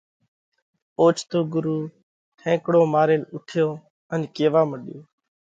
اوچتو 0.99 1.39
ڳرُو 1.53 1.77
ٺينڪڙو 2.39 2.81
مارينَ 2.93 3.21
اُوٺيو 3.33 3.67
ان 4.13 4.21
ڪيوا 4.35 4.61
مڏيو: 4.69 4.99